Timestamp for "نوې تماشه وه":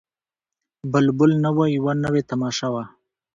2.03-2.83